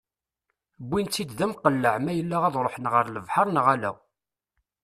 [0.87, 3.91] Wwin-tt-id d amqelleɛ ma yella ad ruḥen ɣer lebḥer neɣ ala.